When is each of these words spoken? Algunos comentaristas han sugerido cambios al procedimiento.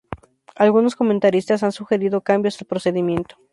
Algunos 0.55 0.95
comentaristas 0.95 1.61
han 1.61 1.73
sugerido 1.73 2.21
cambios 2.21 2.59
al 2.59 2.65
procedimiento. 2.65 3.37